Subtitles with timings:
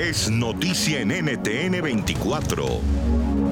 [0.00, 2.64] es noticia en NTN 24.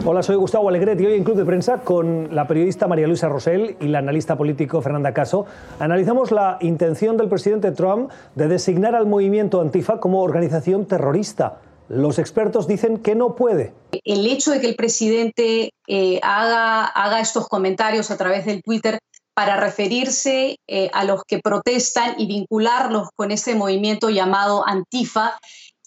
[0.07, 3.29] Hola, soy Gustavo Alegret y hoy en Club de Prensa con la periodista María Luisa
[3.29, 5.45] Rosell y la analista político Fernanda Caso
[5.79, 11.61] analizamos la intención del presidente Trump de designar al movimiento Antifa como organización terrorista.
[11.90, 13.74] Los expertos dicen que no puede.
[14.04, 18.98] El hecho de que el presidente eh, haga, haga estos comentarios a través del Twitter
[19.34, 25.34] para referirse eh, a los que protestan y vincularlos con ese movimiento llamado Antifa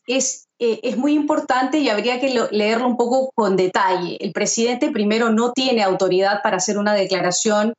[0.07, 4.15] es, eh, es muy importante y habría que leerlo un poco con detalle.
[4.19, 7.73] El presidente primero no tiene autoridad para hacer una declaración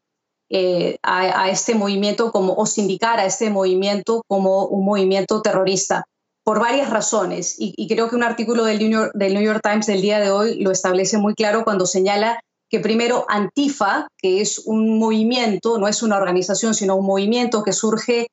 [1.03, 6.05] a, este movimiento como, o sindicar a este movimiento como un movimiento terrorista
[6.45, 7.57] por varias razones.
[7.59, 11.19] Y, creo que un artículo del New York Times del día de hoy lo establece
[11.19, 16.75] muy claro cuando señala que primero Antifa, que es un movimiento, no es una organización,
[16.75, 18.29] sino un movimiento que surge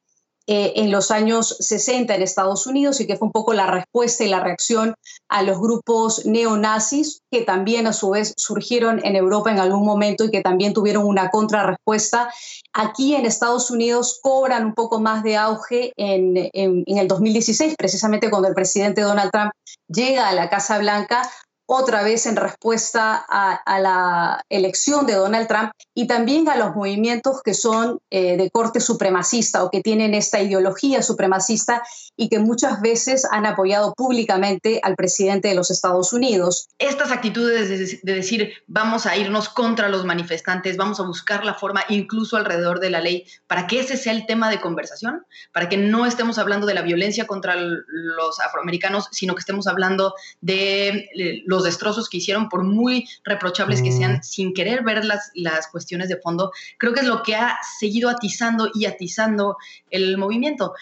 [0.52, 4.24] eh, en los años 60 en Estados Unidos y que fue un poco la respuesta
[4.24, 4.96] y la reacción
[5.28, 10.24] a los grupos neonazis que también a su vez surgieron en Europa en algún momento
[10.24, 12.34] y que también tuvieron una contrarrespuesta.
[12.74, 17.76] Aquí en Estados Unidos cobran un poco más de auge en, en, en el 2016,
[17.78, 19.52] precisamente cuando el presidente Donald Trump
[19.88, 21.30] llega a la Casa Blanca
[21.72, 27.44] otra vez en respuesta a, la elección de Donald Trump y también a los movimientos
[27.44, 31.84] que son eh, de corte supremacista o que tienen esta ideología supremacista
[32.18, 36.70] y que muchas veces han apoyado públicamente al presidente de los Estados Unidos.
[36.80, 41.84] Estas actitudes de, decir vamos a irnos contra los manifestantes, vamos a buscar la forma
[41.88, 45.78] incluso alrededor de la ley para que ese sea el tema de conversación, para que
[45.78, 51.44] no estemos hablando de la violencia contra los afroamericanos, sino que estemos hablando de eh,
[51.60, 54.24] los destrozos que hicieron, por muy reprochables que sean, mm.
[54.24, 58.10] sin querer ver las, las cuestiones de fondo, creo que es lo que ha seguido
[58.10, 59.58] atizando y atizando
[59.90, 60.74] el movimiento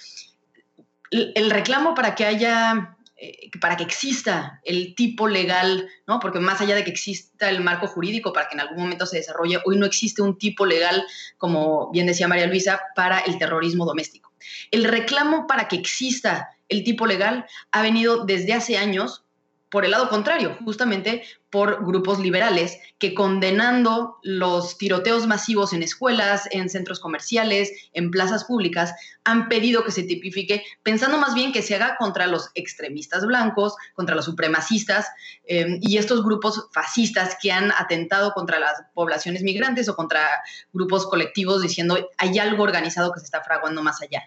[1.11, 6.20] el, reclamo para que haya, eh, para que exista el tipo legal, ¿no?
[6.20, 9.17] Porque más allá de que exista el marco jurídico para que en algún momento se
[9.17, 11.04] desarrolle, hoy no existe un tipo legal,
[11.38, 14.32] como bien decía María Luisa, para el terrorismo doméstico.
[14.71, 19.23] El reclamo para que exista el tipo legal ha venido desde hace años
[19.70, 26.48] por el lado contrario, justamente por grupos liberales que condenando los tiroteos masivos en escuelas,
[26.52, 31.61] en centros comerciales, en plazas públicas, han pedido que se tipifique, pensando más bien que
[31.61, 35.08] se haga contra los extremistas blancos, contra los supremacistas
[35.45, 40.27] eh, y estos grupos fascistas que han atentado contra las poblaciones migrantes o contra
[40.72, 44.23] grupos colectivos diciendo hay algo organizado que se está fraguando más allá.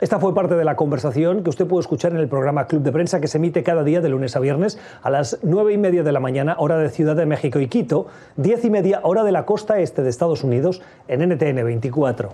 [0.00, 2.90] Esta fue parte de la conversación que usted puede escuchar en el programa Club de
[2.90, 6.02] Prensa que se emite cada día de lunes a viernes a las nueve y media
[6.02, 9.30] de la mañana, hora de Ciudad de México y Quito, diez y media, hora de
[9.30, 12.32] la costa este de Estados Unidos, en NTN 24.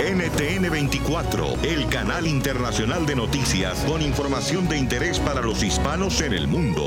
[0.00, 6.32] NTN 24, el canal internacional de noticias con información de interés para los hispanos en
[6.32, 6.82] el mundo.